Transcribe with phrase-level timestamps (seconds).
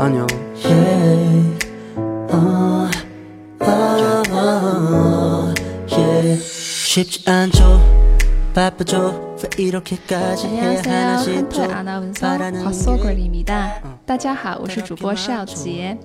[0.00, 0.26] 안녕.
[0.64, 1.58] yeah.
[2.30, 2.88] 어,
[3.60, 5.54] 어, 어,
[5.88, 6.40] yeah.
[6.42, 7.80] 쉽지 않죠
[8.54, 10.94] 바쁘죠 왜 이렇게까지 해야 안녕하세요.
[10.94, 13.70] 하나 한토 싶죠 아나운서 바라는 게 华硕格里米大。
[14.06, 15.98] 大家好，我是主播邵杰。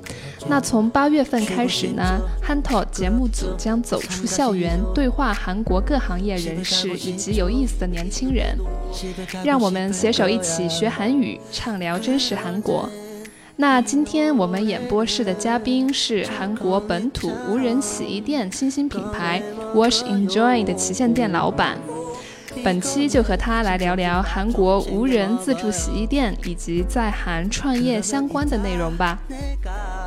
[0.48, 8.58] 那从八月份开始呢，Hanto 节目组将走出校园，对话韩国各行业人士以及有意思的年轻人，
[9.46, 12.90] 让我们携手一起学韩语，畅聊真实韩国。
[13.58, 19.42] 那今天我们演播室的嘉宾是韩国本土无人洗衣店新兴品牌
[19.76, 21.78] Wash Enjoy 的旗舰店老板。
[22.64, 29.20] 本期就和他来聊聊韩国无人自助洗衣店以及在韩创业相关的内容吧。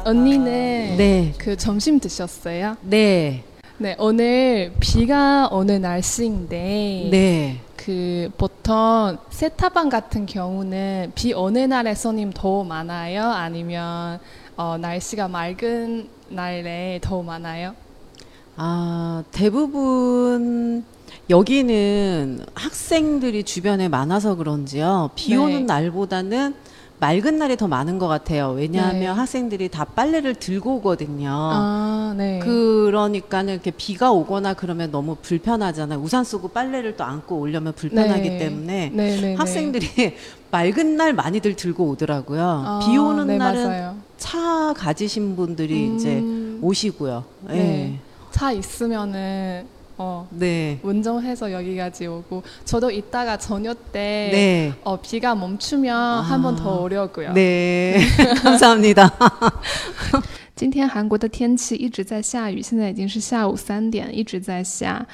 [0.05, 1.33] 언니는 네.
[1.39, 2.77] 그 점심 드셨어요?
[2.83, 3.43] 네.
[3.79, 7.59] 네, 오늘 비가 오는 날씨인데 네.
[7.90, 13.24] 그 보통 세타방 같은 경우는 비 오는 날에 손님 더 많아요?
[13.24, 14.20] 아니면
[14.56, 17.74] 어, 날씨가 맑은 날에 더 많아요?
[18.58, 20.86] 아, 대부분
[21.32, 25.10] 여기는 학생들이 주변에 많아서 그런지요.
[25.16, 25.38] 비 네.
[25.38, 26.54] 오는 날보다는
[27.00, 28.52] 맑은 날이 더 많은 것 같아요.
[28.52, 29.08] 왜냐하면 네.
[29.08, 31.30] 학생들이 다 빨래를 들고 오거든요.
[31.32, 32.38] 아, 네.
[32.38, 36.00] 그 러니까는 이렇게 비가 오거나 그러면 너무 불편하잖아요.
[36.00, 38.38] 우산 쓰고 빨래를 또 안고 오려면 불편하기 네.
[38.38, 39.88] 때문에 네, 네, 학생들이
[40.52, 42.42] 맑은 날 많이들 들고 오더라고요.
[42.44, 43.96] 아, 비 오는 네, 날은 맞아요.
[44.18, 47.24] 차 가지신 분들이 이제 음, 오시고요.
[47.50, 47.54] 예.
[47.54, 48.00] 네.
[48.32, 49.66] 차 있으면은
[49.99, 50.79] 어, 네.
[50.83, 54.73] 운전해서 여기까지 오고 저도 이따가 저녁 때 네.
[54.83, 57.33] 어, 비가 멈추면 한 번 더 오려고요.
[57.33, 58.01] 네.
[58.43, 59.13] 감사합니다.
[60.57, 65.05] 今天韩国的天气一直在下雨，现在已经是下午三点，一直在下。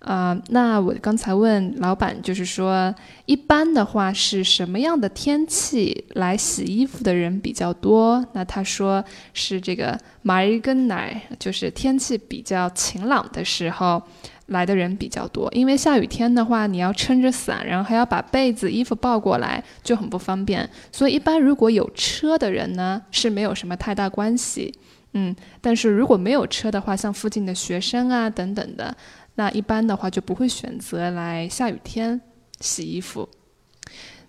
[0.00, 2.94] 呃，那我刚才问老板，就是说，
[3.26, 8.24] 一般的话是什么样的天气来洗衣服的人比较多？
[8.32, 14.02] 那他说是这个马一根奶，就是天气比较晴朗的时候
[14.46, 15.50] 来的人比较多。
[15.52, 20.66] 因为下雨天的话，你要撑着伞，然后还要把被子、衣服抱过来，就很不方便。
[20.90, 24.72] 所以一般如果有车的人呢，是没有什么太大关系。
[25.12, 28.96] 嗯，但是如果没有车的话，像附近的学生啊等等的，
[29.39, 32.21] 那一般的话就不会选择来下雨天
[32.59, 33.27] 洗衣服。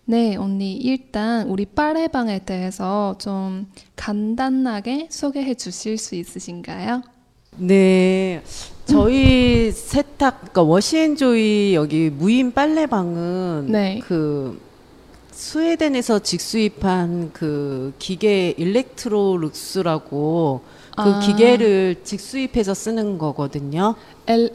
[0.08, 3.66] 네, 언니 일단 우리 빨래방에 대해서 좀
[3.96, 7.02] 간단하게 소개해 주실 수 있으신가요?
[7.56, 8.40] 네.
[8.84, 14.00] 저희 세탁, 그러니까 워시앤조이 여기 무인 빨래방은 네.
[14.06, 14.60] 그
[15.32, 20.62] 스웨덴에서 직수입한 그 기계 일렉트로룩스라고
[21.03, 21.19] 그 아.
[21.19, 23.95] 기계를 직수입해서 쓰는 거거든요.
[24.27, 24.49] 엘,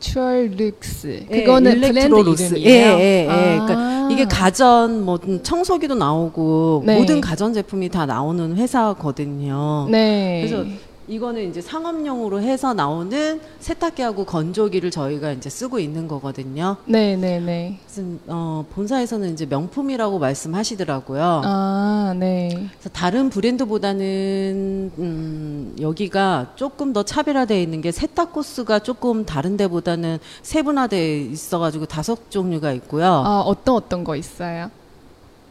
[0.00, 2.54] 일렉트롤룩스 예, 그거는 브랜드 일렉트로룩스.
[2.56, 2.86] 이름이에요.
[2.86, 3.28] 예, 예, 예.
[3.28, 3.64] 아.
[3.66, 6.98] 그러니까 이게 가전 뭐 청소기도 나오고 네.
[6.98, 9.88] 모든 가전 제품이 다 나오는 회사거든요.
[9.90, 10.44] 네.
[10.46, 10.64] 그래서
[11.08, 16.76] 이거는 이제 상업용으로 해서 나오는 세탁기하고 건조기를 저희가 이제 쓰고 있는 거거든요.
[16.84, 17.78] 네, 네, 네.
[18.26, 21.42] 어, 본사에서는 이제 명품이라고 말씀하시더라고요.
[21.44, 22.50] 아, 네.
[22.50, 30.18] 그래서 다른 브랜드보다는 음, 여기가 조금 더 차별화되어 있는 게 세탁 코스가 조금 다른 데보다는
[30.42, 33.06] 세분화되어 있어가지고 다섯 종류가 있고요.
[33.06, 34.70] 아, 어떤 어떤 거 있어요?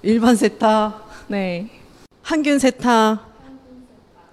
[0.03, 1.67] 일반 세탁, 네.
[2.22, 3.27] 항균 세탁,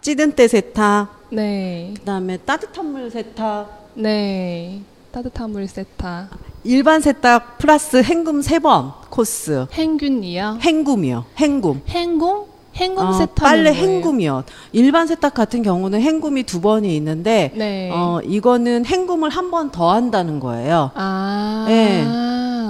[0.03, 1.93] 찌든 때 세탁, 네.
[1.99, 4.81] 그다음에 따뜻한 물 세탁, 네.
[5.11, 6.29] 따뜻한 물 세탁.
[6.63, 9.65] 일반 세탁 플러스 헹굼 세 번 코스.
[9.73, 10.59] 행균이요?
[10.61, 11.25] 헹굼이요.
[11.39, 11.81] 헹굼.
[11.87, 12.45] 행궁?
[12.75, 13.35] 행궁 어, 세탁.
[13.35, 14.43] 빨래 헹굼이요.
[14.73, 17.89] 일반 세탁 같은 경우는 헹굼이 두 번이 있는데 네.
[17.91, 20.91] 어, 이거는 헹굼을 한 번 더 한다는 거예요.
[20.95, 21.65] 아.
[21.67, 22.05] 네.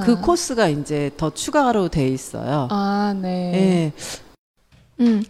[0.05, 2.67] 그 코스가 이제 더 추가로 돼 있어요.
[2.71, 3.53] 아, 네.
[3.53, 3.91] 예.
[5.01, 5.23] 嗯，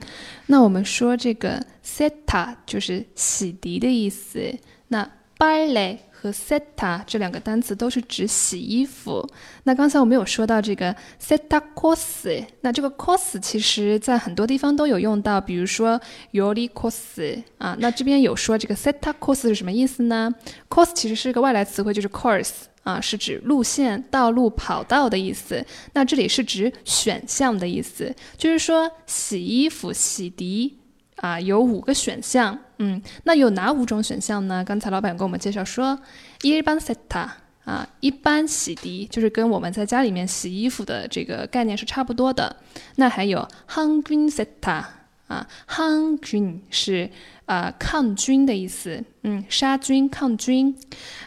[0.48, 1.60] 那我们说这个
[1.95, 4.53] seta 就是洗涤的意思。
[4.89, 5.05] 那
[5.39, 9.29] b a l e 和 seta 这两个单词都是指洗衣服。
[9.65, 16.01] 那刚才我们有说到这个 seta c o s 那这个 c o s 其实在很多地方都有用到，比如说
[16.33, 17.77] yori c o s 啊。
[17.79, 20.35] 那这边有说这个 seta c o s 是什么意思呢
[20.71, 22.51] c o s 其实是个外来词汇，就是 course。
[22.85, 25.65] 啊，是指路线、道路、跑道的意思。
[25.95, 30.71] 那这里是指选项的意思，就是说洗衣服、洗涤
[31.17, 32.59] 啊、有五个选项。
[32.79, 34.65] 嗯，那有哪五种选项呢？
[34.65, 35.99] 刚才老板跟我们介绍说，
[36.43, 37.29] 一般 seta
[37.65, 42.57] 啊，一般洗涤就是跟我们在家里面洗衣服的这个概念是差不多的。
[42.97, 44.85] 那还有 hangun seta
[45.29, 47.09] 啊，hangun 是
[47.47, 50.77] 呃抗菌的意思，嗯，杀菌抗菌。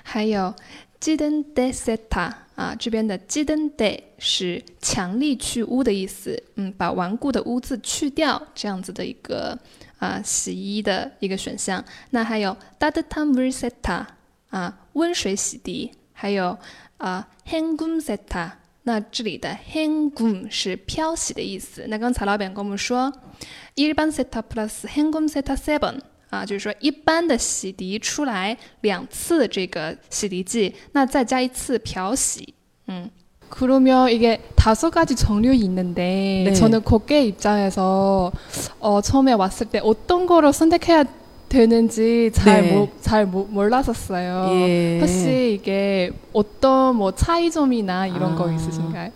[0.03, 0.53] 还有
[0.99, 2.33] jiden de seta。
[2.57, 9.55] 啊，这边的基登 day 是强力去污的意思，嗯，把顽固的污渍去掉这样子的一个
[9.99, 11.83] 啊洗衣的一个选项。
[12.09, 14.03] 那还有 d a d t a m resetta
[14.49, 16.57] 啊，温水洗涤，还有
[16.97, 18.49] 啊 h a n g u m setta。
[18.81, 21.85] 那这里的 h a n g u m 是漂洗的意思。
[21.89, 23.13] 那刚才老板跟我们说
[23.75, 25.99] i r b a n setta plus h a n g u m setta seven。
[26.30, 32.54] 啊，就是说一般的洗涤出来两次这个洗涤剂，那再加一次漂洗，
[32.86, 33.10] 嗯。
[33.54, 36.54] 그러면 이게 다섯 가지 종류 있는데 네.
[36.54, 38.32] 저는 고객 입장에서
[38.80, 41.04] 어, 처음에 왔을 때 어떤 거를 선택해야
[41.50, 42.72] 되는지 잘, 네.
[42.72, 44.48] 모, 잘 모, 몰랐었어요.
[44.52, 45.00] 예.
[45.00, 48.52] 혹시 이게 어떤 뭐 차이점이나 이런 거 아.
[48.54, 49.10] 있으신가요?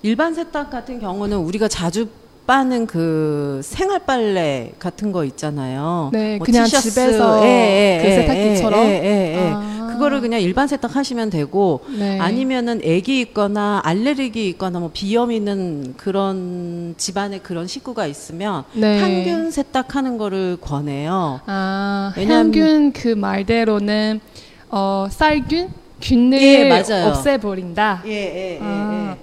[0.00, 2.08] 일반 세탁 같은 경우는 우리가 자주
[2.47, 6.09] 빠는 그 생활 빨래 같은 거 있잖아요.
[6.13, 8.85] 네, 뭐 그냥 티셔츠, 집에서 그 세탁기처럼?
[8.85, 9.49] 예, 예, 예.
[9.53, 9.87] 아.
[9.91, 12.19] 그거를 그냥 일반 세탁하시면 되고 네.
[12.19, 18.99] 아니면은 애기 있거나 알레르기 있거나 뭐 비염 있는 그런 집안에 그런 식구가 있으면 네.
[18.99, 21.41] 항균 세탁하는 거를 권해요.
[21.47, 24.21] 아, 왜냐면- 향균 그 말대로는
[24.69, 25.69] 어, 쌀균?
[25.99, 26.83] 균을 예.
[27.05, 28.03] 없애버린다.
[28.05, 29.15] 예, 예, 예, 아,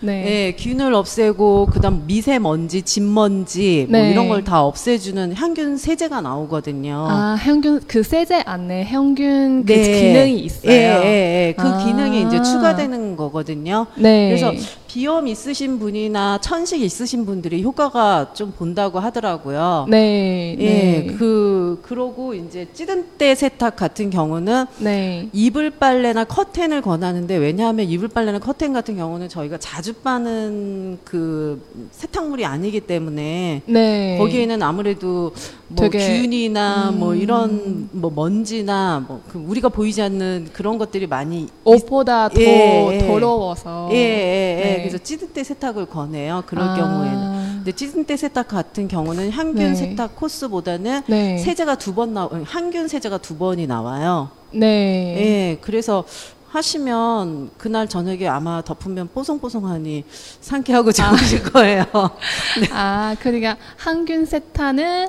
[0.00, 0.24] 네.
[0.26, 4.10] 예, 균을 없애고 그다음 미세먼지, 진먼지 뭐 네.
[4.12, 7.06] 이런 걸 다 없애주는 향균 세제가 나오거든요.
[7.10, 10.00] 아, 향균 그 세제 안에 향균 그 네.
[10.00, 10.70] 기능이 있어요.
[10.72, 11.54] 예, 예, 예.
[11.58, 11.84] 그 아.
[11.84, 13.86] 기능이 이제 추가되는 거거든요.
[13.96, 14.28] 네.
[14.28, 14.52] 그래서
[14.88, 19.86] 비염 있으신 분이나 천식 있으신 분들이 효과가 좀 본다고 하더라고요.
[19.88, 20.56] 네.
[20.58, 21.06] 예, 네.
[21.18, 25.28] 그 그러고 이제 찌든 때 세탁 같은 경우는 네.
[25.34, 31.62] 이불 빨래나 커튼을 권하는데 왜냐하면 이불 빨래나 커튼 같은 경우는 저희가 자주 빠는 그
[31.92, 34.16] 세탁물이 아니기 때문에 네.
[34.18, 35.32] 거기에는 아무래도
[35.70, 37.16] 뭐 균이나 뭐 음.
[37.20, 42.88] 이런 뭐 먼지나 뭐 그 우리가 보이지 않는 그런 것들이 많이 있- 옷보다 더 예,
[42.94, 43.06] 예.
[43.06, 43.88] 더러워서.
[43.92, 44.64] 예, 예, 예.
[44.64, 44.76] 네.
[44.78, 46.42] 그래서 찌든 때 세탁을 권해요.
[46.46, 46.74] 그럴 아.
[46.74, 47.38] 경우에는.
[47.58, 49.74] 근데 찌든 때 세탁 같은 경우는 향균 네.
[49.74, 51.36] 세탁 코스보다는 네.
[51.38, 54.30] 세제가 두 번 나오, 항균 세제가 두 번이 나와요.
[54.52, 55.16] 네.
[55.18, 56.04] 예, 그래서
[56.50, 60.04] 하시면 그날 저녁에 아마 덮으면 뽀송뽀송하니
[60.40, 61.84] 상쾌하고 좋으실 거예요.
[62.72, 65.08] 아, 그러니까 항균 세타는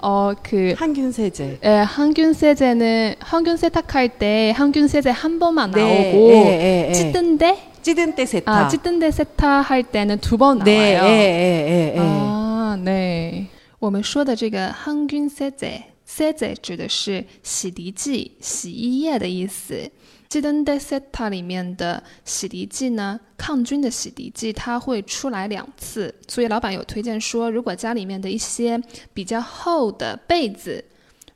[0.00, 1.58] 어 그 항균 세제.
[1.64, 6.92] 예, 항균 세제는 항균 세탁할 때 항균 세제 한 번만 나오고 네, 예, 예, 예.
[6.92, 8.54] 찌든데 찌든 때 세탁.
[8.54, 10.64] 아 찌든데 세탁할 때는 두 번 나와요.
[10.64, 11.98] 네, 예, 예, 예, 예.
[11.98, 13.46] 아, 네.
[13.78, 19.90] 我们说的这个 hangun seze seze 指的是洗涤剂、洗衣液的意思。
[20.30, 28.82] 记登 de seta 里面的洗涤剂呢，抗菌的洗涤剂它会出来两次，所以老板有推荐说，如果家里面的一些
[29.14, 30.84] 比较厚的被子，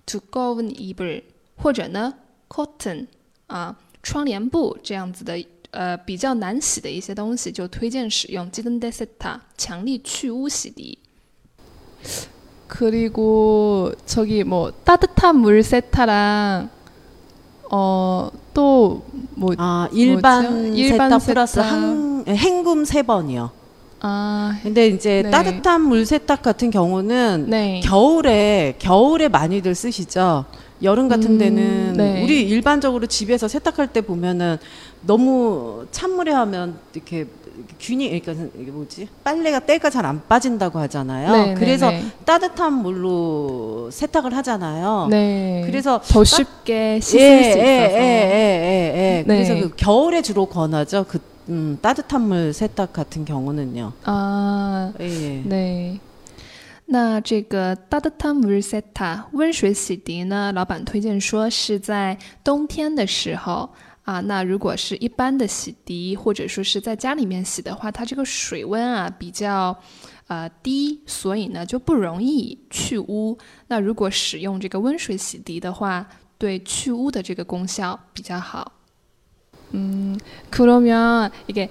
[0.06, 1.22] to go in 이불
[1.56, 2.14] 或者呢
[2.48, 3.06] cotton
[3.46, 5.42] 啊窗帘布这样子的。
[5.72, 10.98] 呃，比较难洗的一些东西，就推荐使用 g i d e n de seta 强力去污洗涤。
[12.66, 16.68] 그리고 저기 뭐 따뜻한 물 세타랑
[17.71, 19.01] 어 또
[19.35, 20.75] 뭐 아, 일반 뭐죠?
[20.75, 21.59] 일반 세탁 플러스.
[21.59, 23.51] 항, 행금 세 번이요.
[24.01, 25.29] 아, 근데 이제 네.
[25.29, 27.81] 따뜻한 물 세탁 같은 경우는 네.
[27.83, 30.45] 겨울에 겨울에 많이들 쓰시죠.
[30.83, 32.23] 여름 같은 음, 데는 네.
[32.23, 34.57] 우리 일반적으로 집에서 세탁할 때 보면은
[35.01, 37.25] 너무 찬물에 하면 이렇게
[37.78, 41.32] 균이 그러니까 이게 뭐지 빨래가 때가 잘 안 빠진다고 하잖아요.
[41.32, 42.04] 네, 네, 그래서 네.
[42.24, 45.08] 따뜻한 물로 세탁을 하잖아요.
[45.10, 45.62] 네.
[45.66, 47.60] 그래서 더 쉽게 씻을 예, 수 있어서.
[47.60, 49.24] 예, 예, 예, 예.
[49.26, 49.44] 네.
[49.44, 51.04] 그래서 그 겨울에 주로 권하죠.
[51.08, 53.92] 그 음, 따뜻한 물 세탁 같은 경우는요.
[54.04, 55.42] 아, 예.
[55.44, 56.00] 네.
[56.92, 63.70] 那这个 d a d t a m u r s e t a 温水洗涤呢，老板推荐说是在冬天的时候
[64.04, 64.20] 啊。
[64.20, 69.76] 那如果是一般的洗涤，或者说是在家里面洗的话，它这个水温啊比较
[70.28, 73.36] 呃低，所以呢就不容易去污。
[73.68, 76.06] 那如果使用这个温水洗涤的话，
[76.38, 78.72] 对去污的这个功效比较好。
[79.74, 80.18] 음,
[80.50, 81.70] 그러면 이게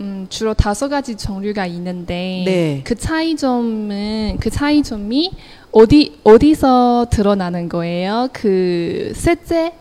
[0.00, 2.82] 음, 주로 다섯 가지 종류가 있는데 네.
[2.82, 5.30] 그 차이점은 그 차이점이
[5.70, 8.30] 어디 어디서 드러나는 거예요?
[8.32, 9.74] 그 세제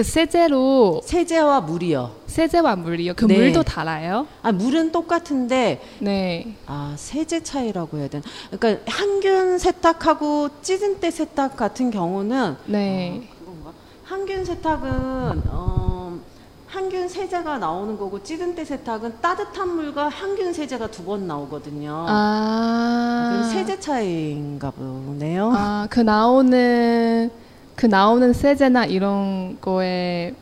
[0.00, 2.10] 그 세제로 세제와 물이요.
[2.26, 3.12] 세제와 물이요.
[3.16, 3.36] 그 네.
[3.36, 4.26] 물도 달아요?
[4.40, 6.56] 아, 물은 똑같은데 네.
[6.66, 8.24] 아, 세제 차이라고 해야 되나?
[8.50, 13.28] 그러니까 항균 세탁하고 찌든 때 세탁 같은 경우는 네.
[13.40, 13.72] 그건가?
[14.04, 16.18] 항균 세탁은 어,
[16.66, 22.06] 항균 세제가 나오는 거고 찌든 때 세탁은 따뜻한 물과 항균 세제가 두 번 나오거든요.
[22.08, 23.32] 아.
[23.34, 25.52] 그럼 세제 차이인가 보네요.
[25.54, 27.30] 아, 그 나오는
[27.79, 30.33] 그 나오는 세제나 이런 거에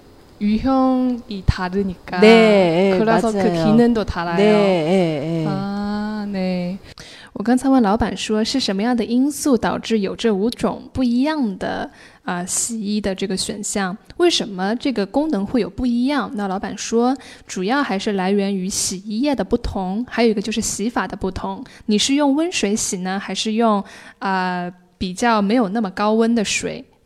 [0.41, 2.19] 유형이 다르니까.
[2.19, 3.65] 네, 예, 그래서 그 맞아요.
[3.65, 4.38] 기능도 달라요.
[4.38, 5.45] 네, 예, 예.
[5.48, 6.77] 아, 네.
[7.33, 11.89] 我刚才问老板说是什么样的因素导致有这五种不一样的
[12.24, 13.98] 啊、洗衣的这个选项？
[14.17, 16.29] 为什么这个功能会有不一样？
[16.36, 17.15] 那老板说，
[17.48, 21.63] 主要还是来源于洗衣液的不同，还有一个就是洗法的不同。
[21.88, 23.83] 你是用温水洗呢，还是用
[24.19, 26.86] 啊、比较没有那么高温的水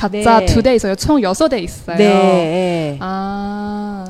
[0.00, 0.46] 가짜 네.
[0.46, 0.94] 두 대 있어요.
[0.94, 1.96] 총 여섯 대 있어요.
[1.96, 2.98] 네, 예.
[3.00, 4.06] 아,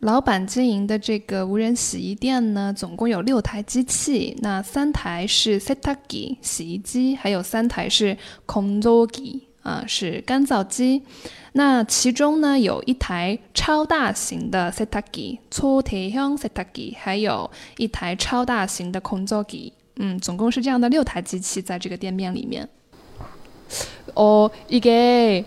[0.00, 11.02] 老板经营的这个无人洗衣店呢，总共有六台机器，那三台是 setaki 洗衣机，还有三台是 konzogi 啊，是干燥机。
[11.54, 19.72] 那其中呢，有一台超大型的 setaki 粗铁형 ， setaki，还有一台超大型的 konzogi。
[19.96, 22.68] 嗯，总共是这样的六台机器在这个店面里面。
[24.15, 25.45] 어, 이게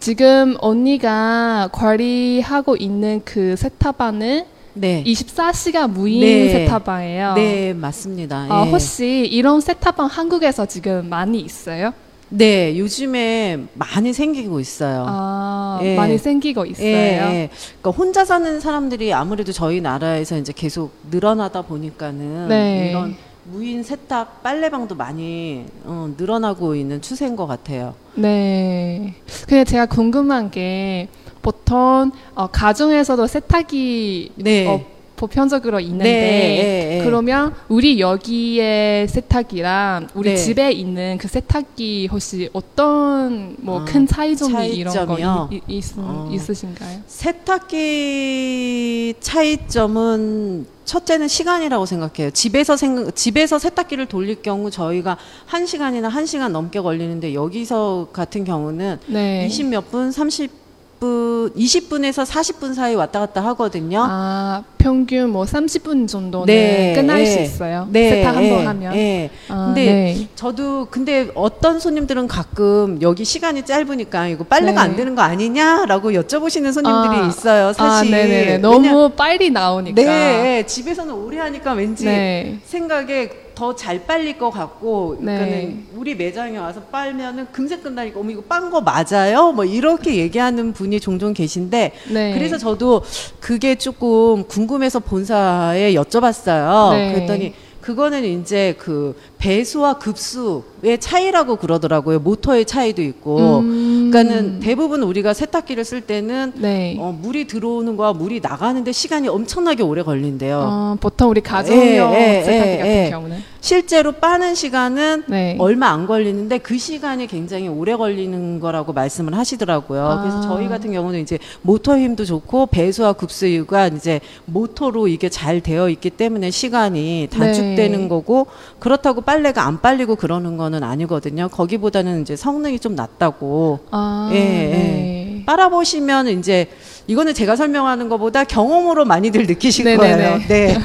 [0.00, 5.02] 지금 언니가 관리하고 있는 그 세탁방은 네.
[5.04, 6.48] 24시간 무인 네.
[6.50, 7.34] 세탁방이에요.
[7.34, 8.46] 네, 맞습니다.
[8.48, 8.70] 아, 예.
[8.70, 11.92] 혹시 이런 세탁방 한국에서 지금 많이 있어요?
[12.28, 15.06] 네, 요즘에 많이 생기고 있어요.
[15.08, 15.94] 아, 예.
[15.94, 16.86] 많이 생기고 있어요.
[16.86, 17.48] 예, 예.
[17.80, 22.88] 그러니까 혼자 사는 사람들이 아무래도 저희 나라에서 이제 계속 늘어나다 보니까는 네.
[22.90, 23.16] 이런
[23.50, 27.94] 무인 세탁 빨래방도 많이 어, 늘어나고 있는 추세인 것 같아요.
[28.14, 29.14] 네.
[29.48, 31.08] 근데 제가 궁금한 게
[31.42, 34.66] 보통 어, 가정에서도 세탁이 네.
[34.66, 37.04] 어, 보편적으로 있는데 네, 예, 예.
[37.04, 40.36] 그러면 우리 여기의 세탁기랑 우리 네.
[40.36, 45.48] 집에 있는 그 세탁기 혹시 어떤 뭐 아, 큰 차이점이 이런 거 차이점이요?
[45.52, 46.30] 이- 이- 있, 어.
[46.32, 47.00] 있으신가요?
[47.06, 52.30] 세탁기 차이점은 첫째는 시간이라고 생각해요.
[52.30, 58.44] 집에서 생, 집에서 세탁기를 돌릴 경우 저희가 한 시간이나 한 시간 넘게 걸리는데 여기서 같은
[58.44, 59.48] 경우는 네.
[59.50, 60.65] 20몇 분, 30
[60.98, 64.04] 분, 20분에서 40분 사이 왔다 갔다 하거든요.
[64.08, 67.26] 아, 평균 뭐 30분 정도는 네, 끝날 예.
[67.26, 67.86] 수 있어요.
[67.90, 68.94] 네, 세탁 한번 예, 하면.
[68.96, 69.30] 예.
[69.48, 70.28] 아, 근데 네.
[70.34, 74.90] 저도 근데 어떤 손님들은 가끔 여기 시간이 짧으니까 이거 빨래가 네.
[74.90, 77.72] 안 되는 거 아니냐라고 여쭤보시는 손님들이 아, 있어요.
[77.72, 78.14] 사실.
[78.14, 78.52] 아, 네네네.
[78.52, 80.02] 왜냐- 너무 빨리 나오니까.
[80.02, 82.58] 네, 예, 집에서는 오래 하니까 왠지 네.
[82.64, 85.34] 생각에 더 잘 빨릴 것 같고, 네.
[85.34, 89.50] 그러니까는 우리 매장에 와서 빨면은 금세 끝나니까 어머 이거 빤 거 맞아요?
[89.52, 92.34] 뭐 이렇게 얘기하는 분이 종종 계신데, 네.
[92.34, 93.02] 그래서 저도
[93.40, 96.92] 그게 조금 궁금해서 본사에 여쭤봤어요.
[96.92, 97.12] 네.
[97.14, 102.18] 그랬더니 그거는 이제 그 배수와 급수의 차이라고 그러더라고요.
[102.18, 103.58] 모터의 차이도 있고.
[103.60, 103.95] 음.
[104.16, 106.96] 그러니까는 대부분 우리가 세탁기를 쓸 때는 네.
[106.98, 110.58] 어, 물이 들어오는 거와 물이 나가는데 시간이 엄청나게 오래 걸린대요.
[110.58, 113.10] 어, 보통 우리 가정용 예, 예, 세탁기 예, 같은 예.
[113.10, 113.55] 경우는.
[113.66, 115.56] 실제로 빠는 시간은 네.
[115.58, 120.06] 얼마 안 걸리는데 그 시간이 굉장히 오래 걸리는 거라고 말씀을 하시더라고요.
[120.06, 120.20] 아.
[120.20, 125.88] 그래서 저희 같은 경우는 이제 모터 힘도 좋고 배수와 급수유가 이제 모터로 이게 잘 되어
[125.90, 128.08] 있기 때문에 시간이 단축되는 네.
[128.08, 128.46] 거고
[128.78, 131.48] 그렇다고 빨래가 안 빨리고 그러는 거는 아니거든요.
[131.48, 135.42] 거기보다는 이제 성능이 좀 낮다고 아, 예, 네.
[135.44, 136.68] 빨아보시면 이제
[137.08, 140.16] 이거는 제가 설명하는 것보다 경험으로 많이들 느끼실 네네네.
[140.16, 140.38] 거예요.
[140.46, 140.78] 네.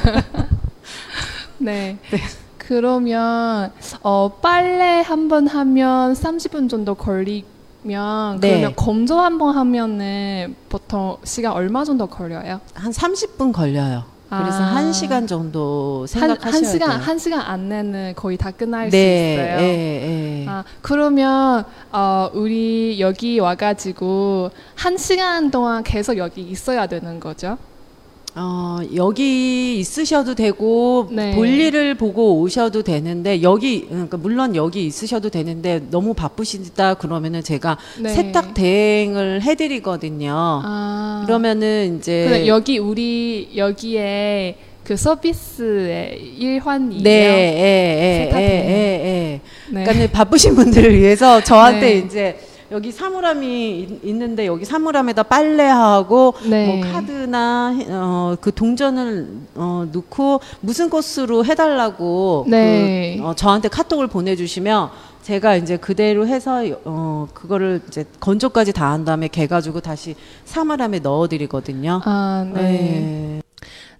[1.58, 1.98] 네.
[2.66, 8.50] 그러면 어, 빨래 한 번 하면 30분 정도 걸리면 네.
[8.50, 12.60] 그러면 건조 한 번 하면은 보통 시간 얼마 정도 걸려요?
[12.74, 14.04] 한 30분 걸려요.
[14.28, 14.76] 그래서 아.
[14.76, 16.98] 한 시간 정도 한, 생각하셔야 한 시간 돼요.
[17.02, 19.58] 한 시간 안내는 거의 다 끝날 수 네, 있어요.
[19.60, 20.46] 예, 예.
[20.48, 27.58] 아, 그러면 어, 우리 여기 와가지고 한 시간 동안 계속 여기 있어야 되는 거죠?
[28.34, 31.34] 어, 여기 있으셔도 되고 네.
[31.34, 38.08] 볼일을 보고 오셔도 되는데 여기 그러니까 물론 여기 있으셔도 되는데 너무 바쁘시다 그러면은 제가 네.
[38.08, 40.32] 세탁 대행을 해드리거든요.
[40.34, 47.02] 아, 그러면은 이제 근데 여기 우리 여기에 그 서비스의 일환이에요.
[47.02, 48.40] 네, 예, 예, 예.
[48.40, 49.40] 예, 예.
[49.70, 49.84] 네.
[49.84, 51.98] 그러니까 바쁘신 분들을 위해서 저한테 네.
[51.98, 52.38] 이제
[52.72, 56.66] 여기 사물함이 있- 있는데 여기 사물함에다 빨래하고 네.
[56.82, 63.18] 뭐 카드나 어, 그 동전을 어, 넣고 무슨 코스로 해달라고 네.
[63.20, 64.88] 그, 어, 저한테 카톡을 보내주시면
[65.22, 70.14] 제가 이제 그대로 해서 어, 그거를 이제 건조까지 다 한 다음에 개 가지고 다시
[70.46, 72.00] 사물함에 넣어드리거든요.
[72.04, 72.62] 아, 네.
[72.62, 73.42] 네.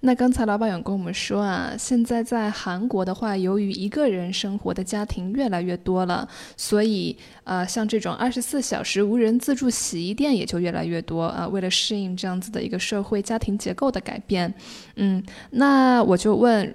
[0.04, 14.52] 那刚才老板有跟我们说啊，现在在韩国的话，由于一个人生活的家庭越来越多了，所以呃，像这种二十四小时无人自助洗衣店也就越来越多啊、为了适应这样子的一个社会家庭结构的改变，
[14.96, 16.74] 嗯，那我就问。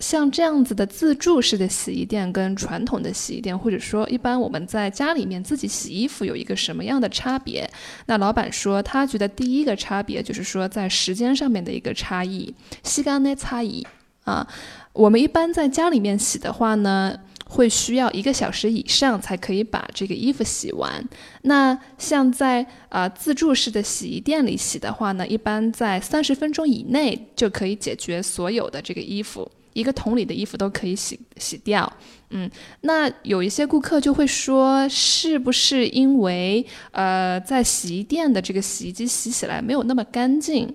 [0.00, 7.70] 像这样子的自助式的洗衣店跟传统的洗衣店，或者说一般我们在家里面自己洗衣服有一个什么样的差别？
[8.06, 12.52] 那老板说，他觉得第一个差别就是说在时间上面的一个差异，
[12.82, 13.86] 西干的差异
[14.24, 14.48] 啊。
[14.92, 17.14] 我们一般在家里面洗的话呢，
[17.46, 21.06] 会需要一个小时以上才可以把这个衣服洗完。
[21.42, 29.48] 那像在啊、自助式的洗衣店里洗的话呢，一般在三十分钟以内就可以解决所有的这个衣服。
[29.72, 31.90] 一个桶里的衣服都可以洗洗掉，
[32.30, 32.50] 嗯，
[32.80, 40.74] 那有一些顾客就会说，是不是因为呃，在洗衣店的这个洗衣机洗起来没有那么干净，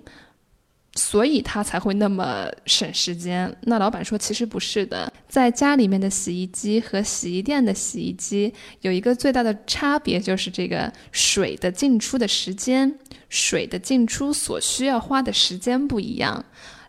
[0.93, 3.53] 所以它才会那么省时间？
[3.63, 12.97] 那老板说，其实不是的，在家里面的洗衣机和洗衣店的洗衣机有一个最大的差别，就是这个水的进出的时间，
[13.27, 16.45] 水的进出所需要花的时间不一样。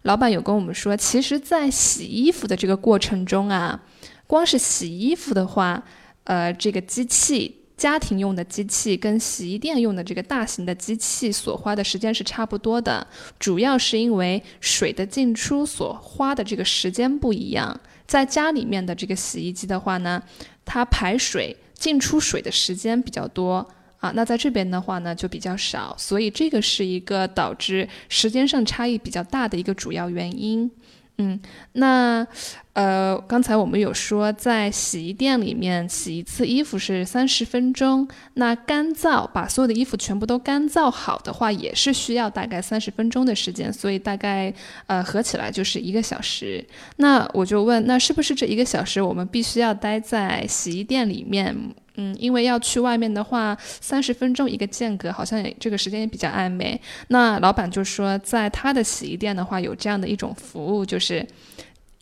[0.07, 3.83] 老板有跟我们说，其实，在洗衣服的这个过程中啊，
[4.29, 5.83] 光是洗衣服的话，
[6.23, 13.05] 呃，这个机器家庭用的机器跟洗衣店用的这个大型的机器所花的时间是差不多的，
[13.41, 17.81] 主要是因为水的进出所花的这个时间不一样。
[18.07, 20.23] 在家里面的这个洗衣机的话呢，
[20.65, 23.69] 它排水进出水的时间比较多。
[24.07, 30.71] 啊，那在这边的话呢就比较少，所以这个是一个导致时间上差异比较大的一个主要原因。
[31.19, 31.41] 嗯，
[31.73, 32.27] 那
[32.75, 44.53] 呃，刚才我们有说，在洗衣店里面洗一次衣服是三十分钟，那干燥把所有的衣服全部都干燥好的话，也是需要大概三十分钟的时间，所以大概
[44.89, 46.63] 呃合起来就是一个小时。
[46.97, 51.57] 那我就问，那是不是这一个小时我们必须要待在洗衣店里面？
[51.97, 56.81] 嗯，因为要去外面的话，三十分钟一个间隔，好像也这个时间也比较暧昧。
[57.09, 61.27] 那老板就说，在他的洗衣店的话，有这样的一种服务，就是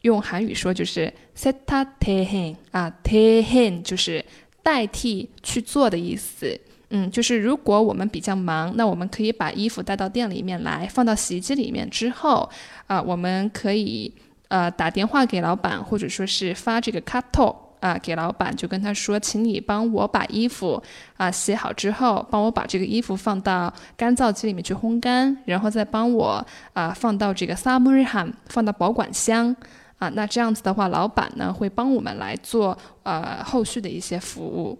[0.02, 4.24] 用韩语说就是 setta tehen” 啊，“tehen” 就是
[4.62, 6.61] 代替去做的意思。
[6.90, 12.48] 嗯，就是如果我们比较忙，那我们可以把衣服带到店里面来，放到洗衣机里面之后，
[12.87, 14.12] 啊、我们可以
[14.48, 20.83] 呃打电话给老板，或者说是发这个 kato 啊、给老板，就跟他说，请你帮我把衣服
[21.18, 26.42] 啊、洗好之后，帮我把这个衣服放到干燥机里面去烘干，然后再帮我
[26.73, 29.55] 啊、放到这个 summer ham 放到保管箱。
[29.99, 34.79] 啊，那这样子的话，老板呢会帮我们来做呃后续的一些服务。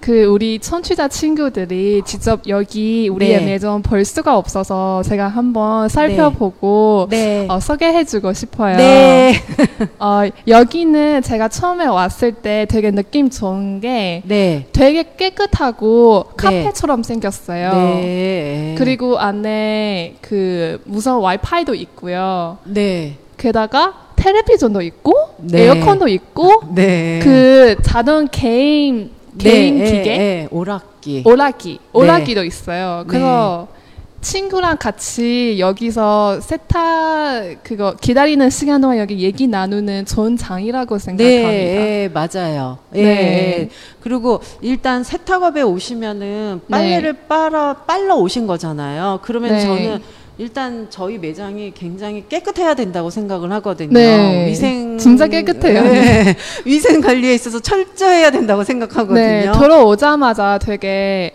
[0.00, 3.46] 그 우리 청취자 친구들이 직접 여기 우리의 네.
[3.46, 7.46] 매점 볼 수가 없어서 제가 한번 살펴보고 네.
[7.48, 8.76] 어, 소개해주고 싶어요.
[8.76, 9.34] 네.
[9.98, 14.66] 어, 여기는 제가 처음에 왔을 때 되게 느낌 좋은 게 네.
[14.72, 16.34] 되게 깨끗하고 네.
[16.36, 17.72] 카페처럼 생겼어요.
[17.72, 18.74] 네.
[18.78, 22.58] 그리고 안에 그 무선 와이파이도 있고요.
[22.64, 23.16] 네.
[23.36, 25.64] 게다가 텔레비전도 있고 네.
[25.64, 27.20] 에어컨도 있고 네.
[27.22, 31.22] 그 자동 게임 네, 기계 예, 예, 오락기.
[31.24, 33.04] 오락기 오락기도 있어요.
[33.06, 33.78] 그래서 네.
[34.20, 41.48] 친구랑 같이 여기서 세타 그거 기다리는 시간 동안 여기 얘기 나누는 좋은 장이라고 생각합니다.
[41.48, 42.78] 네, 예, 맞아요.
[42.94, 43.10] 예, 네.
[43.10, 43.68] 예.
[44.00, 49.20] 그리고 일단 세탁업에 오시면은 빨래를 빨아 빨러 오신 거잖아요.
[49.22, 49.60] 그러면 네.
[49.60, 50.02] 저는
[50.38, 53.92] 일단 저희 매장이 굉장히 깨끗해야 된다고 생각을 하거든요.
[53.92, 54.46] 네.
[54.46, 55.82] 위생 진짜 깨끗해요.
[55.82, 56.36] 네.
[56.64, 59.16] 위생 관리에 있어서 철저해야 된다고 생각하거든요.
[59.16, 61.32] 네, 들어오자마자 되게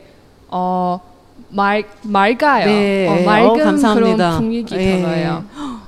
[0.47, 1.01] 어
[1.49, 2.65] 맑, 맑아요.
[2.65, 4.15] 네, 어, 어, 맑은 감사합니다.
[4.15, 4.97] 그런 분위기 예.
[4.97, 5.43] 들어요.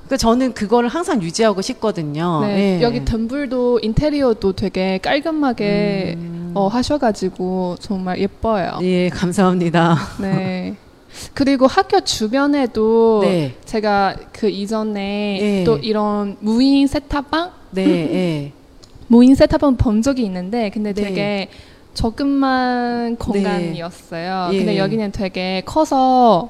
[0.09, 2.41] 그 저는 그거를 항상 유지하고 싶거든요.
[2.41, 2.81] 네, 예.
[2.81, 6.51] 여기 덤불도 인테리어도 되게 깔끔하게 음.
[6.53, 8.77] 어, 하셔가지고 정말 예뻐요.
[8.81, 9.97] 예, 감사합니다.
[10.19, 10.75] 네.
[11.33, 13.55] 그리고 학교 주변에도 네.
[13.65, 15.63] 제가 그 이전에 네.
[15.63, 18.51] 또 이런 무인 세탁방, 네, 예.
[19.07, 21.03] 무인 세탁방 본 적이 있는데 근데 네.
[21.03, 21.49] 되게
[21.93, 24.49] 조금만 공간이었어요.
[24.53, 24.57] 예.
[24.57, 26.49] 근데 여기는 되게 커서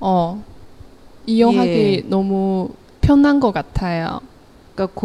[0.00, 0.42] 어
[1.26, 2.02] 이용하기 예.
[2.08, 4.20] 너무 편한 것 같아요.
[4.74, 4.98] 그러니까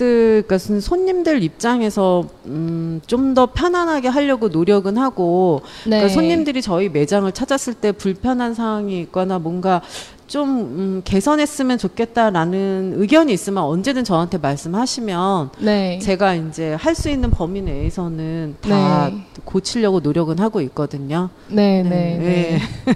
[0.00, 5.98] 것들, 그러니까 손님들 입장에서 음, 좀 더 편안하게 하려고 노력은 하고, 네.
[5.98, 9.82] 그러니까 손님들이 저희 매장을 찾았을 때 불편한 사항이 있거나 뭔가
[10.26, 15.98] 좀 음, 개선했으면 좋겠다라는 의견이 있으면 언제든 저한테 말씀하시면 네.
[15.98, 19.24] 제가 이제 할 수 있는 범위 내에서는 다 네.
[19.44, 21.28] 고치려고 노력은 하고 있거든요.
[21.48, 22.60] 对对 네.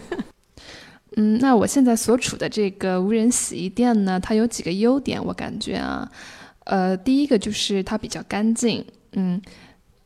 [1.16, 6.08] 嗯，那我现在所处的这个无人洗衣店呢，它有几个优点，我感觉啊，
[6.65, 9.41] 呃，第一个就是它比较干净，嗯，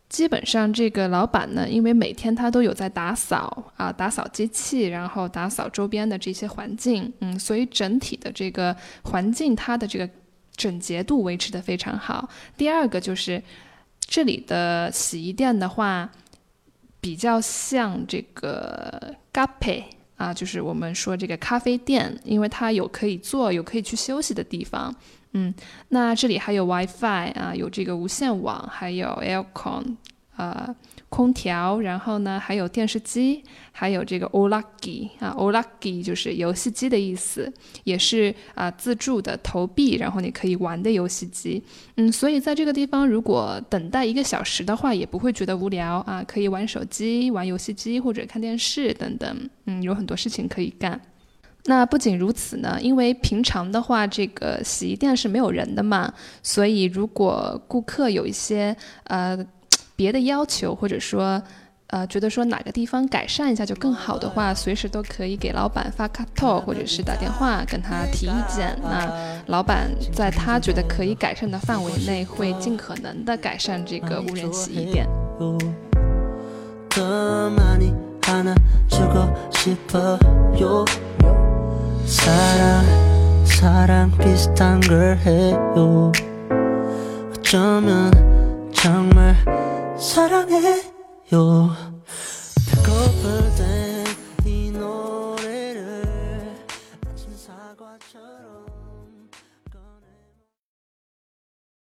[0.07, 10.09] 基本上这个老板呢，因为每天他都有在打扫啊，打扫机器，然后打扫周边的这些环境，嗯，所以整体的这个环境它的这个
[10.55, 12.29] 整洁度维持的非常好。
[12.57, 13.41] 第二个就是
[14.01, 16.09] 这里的洗衣店的话，
[16.99, 19.83] 比较像这个 gape。
[20.19, 24.93] 啊，就是我们说这个咖啡店，因为它有可以坐，有可以去休息的地方。
[25.32, 25.53] 嗯，
[25.88, 29.95] 那这里还有 WiFi 啊，有这个无线网，还有 aircon，
[30.36, 30.75] 呃，
[31.09, 37.51] 空调，然后呢还有电视机，还有这个 olaki 啊，olaki 就是游戏机的意思，
[37.83, 41.61] 也是啊自助的投币，然后你可以玩的游戏机。
[41.95, 49.49] 嗯，所以在这个地方，如果等待一个小时的话，也不会觉得无聊啊，可以玩手机、玩游戏机或者看电视等等。
[49.65, 51.01] 嗯，有很多事情可以干。
[51.65, 59.37] 那不仅如此呢，因为平常的话，这个洗衣店是没有人的嘛，所以如果顾客有一些呃
[59.99, 61.43] 别的要求，或者说
[61.88, 68.73] 呃觉得说哪个地方改善一下就更好的话，随时都可以给老板发卡托，或者是打电话跟他提意见。
[68.81, 69.12] 那
[69.47, 75.05] 老板在他觉得可以改善的范围内，会尽可能的改善这个无人洗衣店。
[90.01, 91.69] 더 많이 안아주고 싶어요 사랑 사랑
[92.71, 93.78] 비슷한 걸 해요